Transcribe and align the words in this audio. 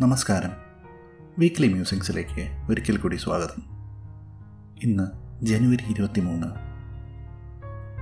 നമസ്കാരം. 0.00 0.50
വീക്ക്ലി 1.38 1.68
മ്യൂസിക്സിലേക്ക് 1.68 2.70
ഒരിക്കൽ 2.70 2.96
കൂടി 2.96 3.16
സ്വാഗതം. 3.16 3.62
ഇന്ന് 4.82 5.04
ജനുവരി 5.44 5.90
ഇരുപത്തിമൂന്ന്. 5.90 6.46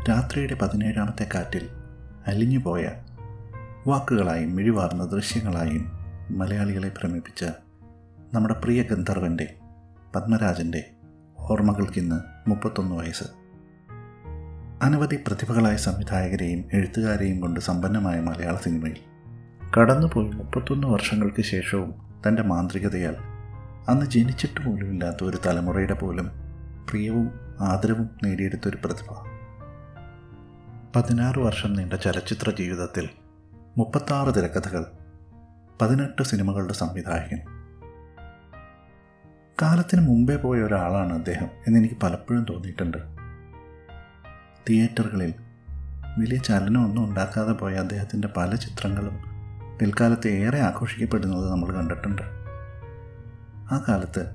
രാത്രിയുടെ 0.08 0.54
പതിനേഴാമത്തെ 0.54 1.28
കാറ്റിൽ 1.34 1.68
അലിഞ്ഞുപോയ 2.26 2.90
വാക്കുകളായും 3.86 4.56
മിഴിവാർന്ന 4.56 5.04
ദൃശ്യങ്ങളായും 5.04 5.92
മലയാളികളെ 6.30 6.88
ഭ്രമിപ്പിച്ച 6.88 7.44
നമ്മുടെ 8.34 8.54
പ്രിയ 8.54 8.82
ഗന്ധർവന്റെ 8.82 9.54
പത്മരാജന്റെ 10.16 10.90
ഓർമ്മകൾക്കിന്ന് 11.38 12.50
മുപ്പത്തൊന്ന് 12.50 12.94
വയസ്സ്. 12.94 13.24
അനവധി 14.82 15.16
പ്രതിഭകളായ 15.16 15.76
സംവിധായകരെയും 15.76 16.64
എഴുത്തുകാരെയും 16.72 17.40
കൊണ്ട് 17.40 17.60
സമ്പന്നമായ 17.60 18.20
മലയാള 18.20 18.56
സിനിമയിൽ 18.56 19.17
കടന്നുപോയി 19.76 20.30
മുപ്പത്തൊന്ന് 20.30 20.86
വർഷങ്ങൾക്ക് 20.86 21.42
ശേഷവും 21.42 21.94
തന്റെ 22.28 22.42
മാന്ത്രികതയാൽ 22.42 23.16
അന്ന് 23.88 24.06
ജനിച്ചിട്ട് 24.06 24.64
പോലുമില്ലാത്ത 24.64 25.24
ഒരു 25.24 25.38
തലമുറയുടെ 25.46 25.94
പോലും 25.94 26.30
പ്രിയവും 26.90 27.30
ആദരവും 27.60 28.10
നേടിയെടുത്ത 28.24 28.68
ഒരു 28.68 28.78
പ്രതിഭ. 28.84 29.14
പതിനാറ് 30.96 31.38
വർഷം 31.38 31.72
നീണ്ട 31.72 31.92
ചലച്ചിത്ര 31.92 32.50
ജീവിതത്തിൽ 32.50 33.08
മുപ്പത്താറ് 33.78 34.34
തിരക്കഥകൾ 34.34 34.86
പതിനെട്ട് 35.82 36.22
സിനിമകളുടെ 36.22 36.72
സംവിധായകൻ. 36.72 37.40
കാലത്തിന് 39.62 40.00
മുമ്പേ 40.00 40.36
പോയ 40.36 40.60
ഒരാളാണ് 40.60 41.12
അദ്ദേഹം 41.12 41.48
എന്നെനിക്ക് 41.66 41.94
പലപ്പോഴും 42.02 42.46
തോന്നിയിട്ടുണ്ട്. 42.50 42.98
തിയേറ്ററുകളിൽ 44.68 45.34
വലിയ 46.18 46.38
ചലനമൊന്നും 46.38 47.04
ഉണ്ടാക്കാതെ 47.04 47.52
പോയ 47.52 47.74
അദ്ദേഹത്തിന്റെ 47.74 48.28
പല 48.36 48.54
ചിത്രങ്ങളും 48.54 49.37
പിൽക്കാലത്ത് 49.80 50.28
ഏറെ 50.28 50.60
ആഘോഷിക്കപ്പെടുന്നത് 50.60 51.50
നമ്മൾ 51.50 51.74
കണ്ടിട്ടുണ്ട്. 51.74 52.22
ആ 53.72 53.84
കാലത്ത് 53.88 54.32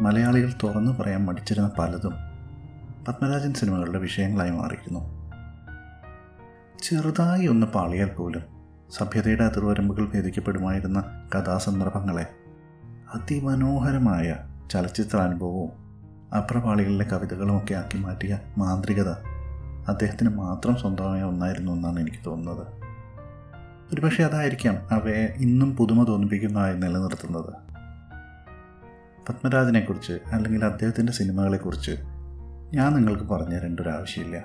മലയാളികൾ 0.00 0.52
തുറന്നു 0.62 1.02
പറയാൻ 1.02 1.24
മടിച്ചിരുന്ന 1.24 1.70
പലതും 1.78 2.14
പത്മരാജൻ 3.08 3.54
സിനിമകളുടെ 3.54 3.98
വിഷയങ്ങളായി 3.98 4.50
മാറിയിരുന്നു. 4.50 5.18
ചെറുതായി 6.82 7.46
ഒന്ന് 7.46 7.66
പാളിയാൽ 7.66 8.08
പോലും 8.08 8.42
സഭ്യതയുടെ 8.90 9.44
അതിർവരമ്പുകൾ 9.44 10.10
ഭേദിക്കപ്പെടുമായിരുന്ന 10.14 11.04
കഥാസന്ദർഭങ്ങളെ 11.34 12.26
അതിമനോഹരമായ 13.14 14.36
ചലച്ചിത്രാനുഭവവും 14.70 15.70
അപ്രപാളികളിലെ 16.36 17.04
കവിതകളുമൊക്കെ 17.04 17.74
ആക്കി 17.74 17.98
മാറ്റിയ 17.98 18.40
മാന്ത്രികത 18.58 19.10
അദ്ദേഹത്തിന് 19.88 20.28
മാത്രം 20.28 20.76
സ്വന്തമായ 20.76 21.22
ഒന്നായിരുന്നു 21.22 21.72
എന്നാണ് 21.72 22.00
എനിക്ക് 22.00 22.24
തോന്നുന്നത്. 22.26 22.77
ഒരുപക്ഷെ 23.92 24.24
അതായിരിക്കാം 24.24 24.88
അവയെ 24.90 25.34
ഇന്നും 25.36 25.76
പുതുമ 25.76 26.04
തോന്നിപ്പിക്കുന്നതായി 26.08 26.76
നിലനിർത്തുന്നത്. 26.76 27.52
പത്മരാജനെക്കുറിച്ച് 29.28 30.12
അല്ലെങ്കിൽ 30.12 30.64
അദ്ദേഹത്തിന്റെ 30.64 31.12
സിനിമകളെക്കുറിച്ച് 31.12 31.90
ഞാൻ 32.74 32.94
നിങ്ങൾക്ക് 32.94 33.24
പറഞ്ഞു 33.24 33.58
രണ്ടൊരാവശ്യമില്ല 33.58 34.36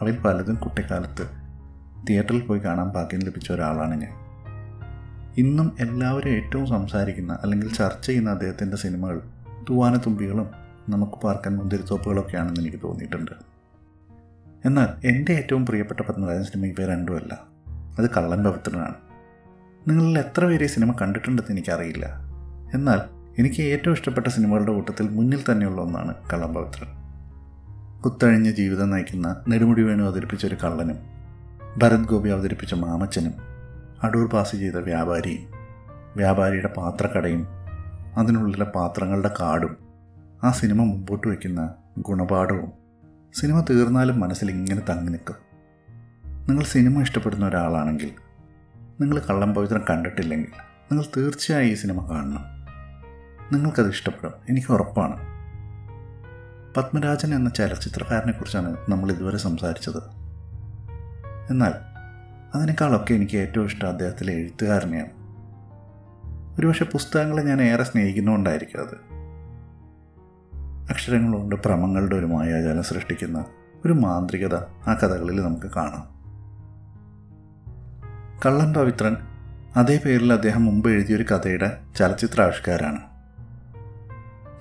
അവയിൽ 0.00 0.20
പലതും 0.20 0.54
കുട്ടിക്കാലത്ത് 0.54 1.28
തിയേറ്ററിൽ 2.08 2.40
പോയി 2.40 2.58
കാണാൻ 2.58 2.88
ഭാഗ്യം 2.88 3.20
ലഭിച്ച 3.20 3.52
ഒരാളാണ് 3.52 3.94
ഞാൻ. 3.94 4.12
ഇന്നും 5.38 5.76
എല്ലാവരും 5.80 6.28
ഏറ്റവും 6.28 6.66
സംസാരിക്കുന്ന 6.66 7.38
അല്ലെങ്കിൽ 7.42 7.74
ചർച്ച 7.74 8.06
ചെയ്യുന്ന 8.06 8.30
അദ്ദേഹത്തിന്റെ 8.30 8.76
സിനിമകൾ 8.76 9.20
തൂവാനത്തുമ്പികളും 9.70 10.50
നമുക്ക് 10.88 11.12
പാർക്കാൻ 11.12 11.56
മുന്തിരിത്തോപ്പുകളൊക്കെയാണെന്ന് 11.56 12.60
എനിക്ക് 12.60 12.76
തോന്നിയിട്ടുണ്ട്. 12.82 13.30
എന്നാൽ 14.64 15.06
എന്റെ 15.06 15.32
ഏറ്റവും 15.32 15.66
പ്രിയപ്പെട്ട 15.66 16.00
പത്മരാജൻ 16.00 16.44
സിനിമ 16.44 16.66
ഇവ 16.66 16.86
രണ്ടുമല്ല. 16.86 17.53
അത് 17.98 18.10
കള്ളൻ 18.10 18.44
പവിത്രനാണ് 18.44 18.94
നിങ്ങളിൽ 19.88 20.18
എത്ര 20.18 20.44
പേര് 20.44 20.64
ഈ 20.64 20.66
സിനിമ 20.66 20.96
കണ്ടിട്ടുണ്ടെന്ന് 21.02 21.52
എനിക്കറിയില്ല. 21.52 22.06
എന്നാൽ 22.74 23.00
എനിക്ക് 23.38 23.62
ഏറ്റവും 23.62 23.94
ഇഷ്ടപ്പെട്ട 23.94 24.26
സിനിമകളുടെ 24.26 24.72
കൂട്ടത്തിൽ 24.72 25.08
മുന്നിൽ 25.08 25.44
തന്നെയുള്ള 25.50 25.80
ഒന്നാണ് 25.80 26.14
കള്ളൻ 26.32 26.54
പവിത്രൻ 26.54 27.04
കുത്തഴിഞ്ഞ 28.00 28.50
ജീവിതം 28.50 28.90
നയിക്കുന്ന 28.90 29.44
നെടുമുടി 29.48 29.82
വേണു 29.82 30.04
അവതരിപ്പിച്ച 30.04 30.46
ഒരു 30.46 30.54
കള്ളനും 30.54 30.98
ഭരത് 31.78 32.04
ഗോപി 32.04 32.28
അവതരിപ്പിച്ച 32.28 32.74
മാമച്ചനും 32.74 33.34
അടൂർ 34.02 34.30
പാസ് 34.30 34.56
ചെയ്ത 34.56 34.76
വ്യാപാരിയും 34.76 35.44
വ്യാപാരിയുടെ 36.16 36.68
പാത്രക്കടയും 36.76 37.46
അതിനുള്ളിലെ 38.18 38.64
പാത്രങ്ങളുടെ 38.64 39.30
കാടും 39.40 39.76
ആ 40.44 40.50
സിനിമ 40.50 40.84
മുമ്പോട്ട് 40.84 41.28
വയ്ക്കുന്ന 41.28 41.74
ഗുണപാഠവും 41.98 42.72
സിനിമ 43.34 43.64
തീർന്നാലും 43.70 44.20
മനസ്സിൽ 44.20 44.50
ഇങ്ങനെ 44.50 44.80
തങ്ങി 44.80 45.10
നിൽക്കും. 45.10 45.43
നിങ്ങൾ 46.48 46.64
സിനിമ 46.64 47.02
ഇഷ്ടപ്പെടുന്ന 47.02 47.46
ഒരാളാണെങ്കിൽ 47.46 48.12
നിങ്ങൾ 49.00 49.18
കള്ളം 49.18 49.54
പവിത്രം 49.54 49.84
കണ്ടിട്ടില്ലെങ്കിൽ 49.90 50.50
നിങ്ങൾ 50.92 51.04
തീർച്ചയായും 51.16 51.70
ഈ 51.70 51.74
സിനിമ 51.74 52.10
കാണണം. 52.10 52.44
നിങ്ങൾക്കത് 53.52 53.88
ഇഷ്ടപ്പെടും. 53.88 54.32
എനിക്ക് 54.50 54.72
ഉറപ്പാണ്. 54.72 55.16
പത്മരാജൻ 56.76 57.34
എന്ന 57.34 57.50
ചലച്ചിത്രകാരനെക്കുറിച്ചാണ് 57.50 58.76
നമ്മൾ 58.88 59.12
ഇതുവരെ 59.12 59.36
സംസാരിച്ചത്. 59.36 59.98
എന്നാൽ 61.50 61.72
അതിനേക്കാളൊക്കെ 62.54 63.14
എനിക്ക് 63.14 63.36
ഏറ്റവും 63.36 63.64
ഇഷ്ടം 63.64 63.88
അദ്ദേഹത്തിലെ 63.88 64.32
എഴുത്തുകാരനെയാണ്. 64.32 65.10
ഒരുപക്ഷെ 66.60 66.84
പുസ്തകങ്ങളെ 66.84 67.42
ഞാൻ 67.42 67.62
ഏറെ 67.62 67.84
സ്നേഹിക്കുന്നുകൊണ്ടായിരിക്കും 67.84 68.80
അത് 68.80 68.94
അക്ഷരങ്ങളുണ്ട് 70.90 71.56
ഭ്രമങ്ങളുടെ 71.56 72.16
ഒരു 72.16 72.26
മായാജാലം 72.26 72.82
സൃഷ്ടിക്കുന്ന 72.82 73.44
ഒരു 73.84 73.92
മാന്ത്രികത 73.92 74.54
ആ 74.56 74.98
കഥകളിൽ 75.02 75.42
നമുക്ക് 75.42 75.66
കാണാം. 75.76 76.13
കള്ളൻ 78.42 78.74
പവിത്രൻ. 78.74 79.16
അതേ 79.76 80.00
പേരിൽ 80.04 80.32
അദ്ദേഹം 80.32 80.64
മുമ്പ് 80.64 80.90
എഴുതിയൊരു 80.90 81.22
കഥയുടെ 81.22 81.78
ചലച്ചിത്ര 81.96 82.42
ആവിഷ്കാരാണ് 82.42 82.98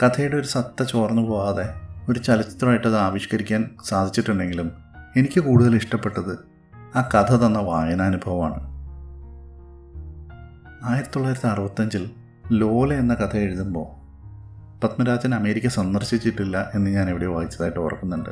കഥയുടെ 0.04 0.36
ഒരു 0.36 0.48
സത്ത 0.48 0.84
ചോർന്നു 0.84 1.22
പോവാതെ 1.22 1.74
ഒരു 2.10 2.20
ചലച്ചിത്രമായിട്ട് 2.20 2.88
അത് 2.88 2.98
ആവിഷ്കരിക്കാൻ 2.98 3.70
സാധിച്ചിട്ടുണ്ടെങ്കിലും 3.86 4.72
എനിക്ക് 5.18 5.40
കൂടുതൽ 5.40 5.76
ഇഷ്ടപ്പെട്ടത് 5.76 6.40
ആ 6.96 7.10
കഥ 7.14 7.36
തന്ന 7.36 7.60
വായനാനുഭവമാണ്. 7.60 8.60
ആയിരത്തി 10.86 11.12
തൊള്ളായിരത്തി 11.12 11.48
അറുപത്തഞ്ചിൽ 11.48 12.10
ലോല 12.52 12.94
എന്ന 12.94 13.14
കഥ 13.14 13.38
എഴുതുമ്പോൾ 13.38 14.04
പത്മരാജൻ 14.84 15.36
അമേരിക്ക 15.36 15.68
സന്ദർശിച്ചിട്ടില്ല 15.68 16.72
എന്ന് 16.76 16.92
ഞാൻ 16.92 17.10
ഇവിടെ 17.10 17.26
വായിച്ചതായിട്ട് 17.26 17.80
ഓർക്കുന്നുണ്ട്. 17.80 18.30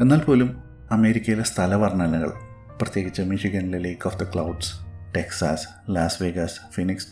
എന്നാൽ 0.00 0.18
പോലും 0.18 0.62
അമേരിക്കയിലെ 0.90 1.42
സ്ഥലവർണനകൾ 1.42 2.32
പ്രത്യേകിച്ച് 2.80 3.22
മിഷിഗനിലെ 3.22 3.78
lake 3.78 4.06
of 4.06 4.18
the 4.18 4.22
clouds 4.22 4.72
Texas 5.16 5.68
Las 5.90 6.22
Vegas 6.22 6.60
Phoenix 6.72 7.06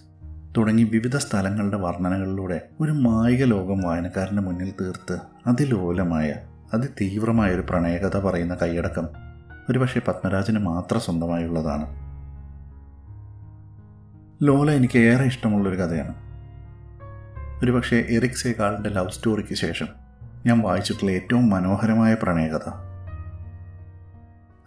തുടങ്ങി 0.56 0.82
വിവിധ 0.82 1.16
സ്ഥലങ്ങളുടെ 1.16 1.76
വർണനകളിലൂടെ 1.76 2.60
ഒരു 2.80 2.92
മായിക 2.92 3.44
ലോകം 3.44 3.80
വായനക്കാരന്റെ 3.80 4.42
മുന്നിൽ 4.42 4.74
തീർത്ത് 4.80 5.18
അതിലോലമായ 5.46 6.34
അതിതീവ്രമായ 6.74 7.50
ഒരു 7.50 7.60
പ്രണയകഥ 7.60 8.16
പറയുന്ന 8.16 8.54
കൈയടക്കം 8.54 9.08
ഒരുപക്ഷെ 9.70 10.00
പത്മരാജന് 10.08 10.58
മാത്രം 10.58 11.00
സ്വന്തമായുള്ളതാണ്. 11.00 12.06
ലോല 14.42 14.70
എനിക്ക് 14.70 14.98
ഏറെ 14.98 15.24
ഇഷ്ടമുള്ളൊരു 15.24 15.76
കഥയാണ്. 15.76 16.14
ഒരുപക്ഷെ 17.62 18.06
എറിക് 18.10 18.30
സേകാളിന്റെ 18.30 18.90
ലവ് 18.90 19.10
സ്റ്റോറിക്ക് 19.10 19.54
ശേഷം 19.54 19.86
ഞാൻ 20.46 20.60
വായിച്ചിട്ടുള്ള 20.60 21.12
ഏറ്റവും 21.12 21.50
മനോഹരമായ 21.50 22.14
പ്രണയകഥ 22.14 22.85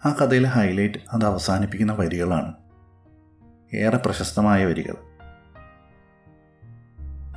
ആ 0.04 0.16
കഥയിലെ 0.20 0.48
ഹൈലൈറ്റ് 0.48 0.98
അത് 1.12 1.24
അവസാനിപ്പിക്കുന്ന 1.24 1.92
വരികളാണ്. 1.92 2.54
ഏറെ 3.74 3.96
പ്രശസ്തമായ 3.96 4.64
വരികൾ. 4.64 4.94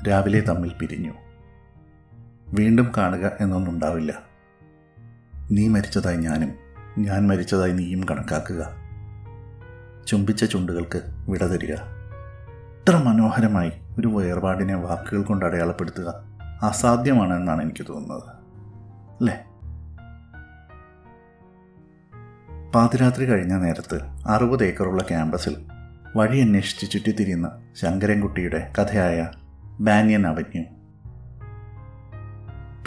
രാവിലെ 0.07 0.39
തമ്മിൽ 0.39 0.73
പിരിഞ്ഞു. 0.73 1.13
വീണ്ടും 2.47 2.91
കാണുക 2.97 3.31
എന്നൊന്നും 3.41 3.71
ഉണ്ടാവില്ല 3.71 4.23
നീ 5.51 5.67
മരിച്ചതായി 5.67 6.17
ഞാനും 6.17 6.53
ഞാൻ 6.97 7.27
മരിച്ചതായി 7.27 7.71
നീയും 7.71 8.03
കണക്കാക്കുക. 8.11 8.75
ചുംബിച്ച 10.07 10.45
ചുണ്ടുകൾക്ക് 10.45 11.01
വിട 11.29 11.43
തരിക. 11.43 11.73
ഇത്ര 11.73 12.97
മനോഹരമായി 12.97 13.71
ഒരു 13.99 14.07
വേർപാടിനെ 14.07 14.75
വാക്കുകൾ 14.75 15.23
കൊണ്ട് 15.23 15.45
അടയാളപ്പെടുത്തുക 15.45 16.13
അസാധ്യമാണ് 16.63 17.33
എന്നാണ് 17.33 17.61
എനിക്ക് 17.61 17.85
തോന്നുന്നത്. 17.89 18.29
അല്ലേ? 19.19 19.45
പാതിരാത്രി 22.75 23.25
കഴിഞ്ഞ 23.25 23.53
നേരത്ത് 23.53 23.99
അറുപത് 24.27 24.63
ഏക്കറുള്ള 24.63 25.03
ക്യാമ്പസിൽ 25.03 25.65
വഴി 26.15 26.39
അന്വേഷിച്ച് 26.39 26.91
ചുറ്റിത്തിരിയുന്ന 26.91 27.51
ശങ്കരൻകുട്ടിയുടെ 27.75 28.71
കഥയായ 28.79 29.31
ബാനിയൻ 29.79 30.27
അവന്യൂ. 30.27 30.63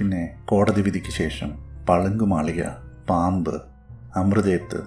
പിന്നെ 0.01 0.37
കോടതി 0.45 0.83
വിധിക്ക് 0.83 1.11
ശേഷം 1.11 1.53
പളുങ്കുമാളിക 1.89 2.63
പാമ്പ് 3.11 3.63
അമൃതേത്ത് 4.17 4.83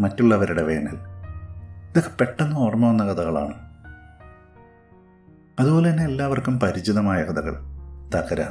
മറ്റുള്ളവരുടെ 0.00 0.62
വേനൽ. 0.62 0.96
ഇതൊക്കെ 1.90 2.10
പെട്ടെന്ന് 2.20 2.56
ഓർമ്മ 2.56 2.88
വന്ന 2.88 3.06
കഥകളാണ്. 3.06 3.54
അതുപോലെ 5.60 5.90
തന്നെ 5.90 6.04
എല്ലാവർക്കും 6.04 6.60
പരിചിതമായ 6.60 7.22
കഥകൾ. 7.22 7.54
തകര 8.14 8.46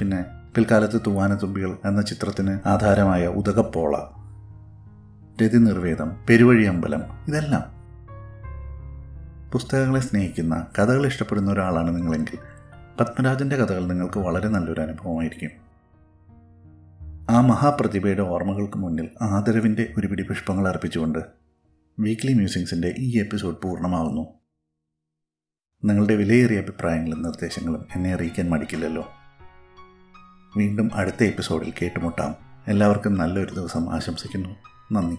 പിന്നെ 0.00 0.24
പിൽക്കാലത്ത് 0.54 1.00
തൂവാനത്തുമ്പികൾ 1.06 1.76
എന്ന 1.84 2.02
ചിത്രത്തിന് 2.02 2.58
ആധാരമായ 2.66 3.26
ഉദകപ്പോള 3.26 3.96
രതി 5.42 5.56
നിർവേദം 5.56 6.24
പെരുവഴി 6.30 6.64
അമ്പലം 6.64 7.02
ഇതെല്ലാം. 7.28 7.62
പുസ്തകങ്ങളെ 9.50 10.00
സ്നേഹിക്കുന്ന 10.00 10.66
കഥകൾ 10.78 11.06
ഇഷ്ടപ്പെടുന്ന 11.06 11.52
ഒരാളാണ് 11.52 11.96
നിങ്ങളെങ്കിൽ 11.96 12.38
പത്മരാജന്റെ 13.00 13.56
കഥകൾ 13.56 13.86
നിങ്ങൾക്ക് 13.86 14.18
വളരെ 14.18 14.48
നല്ലൊരു 14.48 14.80
അനുഭവമായിരിക്കും. 14.80 15.50
ആ 17.30 17.40
മഹാപ്രതിഭയുടെ 17.40 18.22
ഓർമ്മകൾക്ക് 18.22 18.78
മുന്നിൽ 18.78 19.08
ആദരവിന്റെ 19.22 19.92
ഒരു 19.98 20.06
പിടി 20.06 20.22
പുഷ്പങ്ങൾ 20.22 20.68
അർപ്പിച്ചുകൊണ്ട് 20.68 21.18
വീക്ക്ലി 22.00 22.32
മ്യൂസിങ്സിന്റെ 22.32 22.94
ഈ 22.98 23.18
എപ്പിസോഡ് 23.18 23.56
പൂർണമാവുന്നു. 23.62 24.26
നിങ്ങളുടെ 25.84 26.14
വിലയേറിയ 26.14 26.58
അഭിപ്രായങ്ങളും 26.58 27.22
നിർദ്ദേശങ്ങളും 27.22 27.86
എന്നെ 27.96 28.14
അറിയിക്കാൻ 28.14 28.50
മടിക്കില്ലല്ലോ. 28.50 29.08
വീണ്ടും 30.56 30.90
അടുത്ത 30.94 31.24
എപ്പിസോഡിൽ 31.24 31.72
കേട്ടുമുട്ടാം. 31.82 32.34
എല്ലാവർക്കും 32.68 33.14
നല്ലൊരു 33.14 33.54
ദിവസം 33.54 33.94
ആശംസിക്കുന്നു. 33.94 34.75
നന്ദി. 34.92 35.18